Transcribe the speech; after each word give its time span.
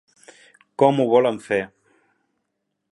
Com 0.83 1.03
ho 1.03 1.05
volen 1.11 1.39
fer? 1.49 1.61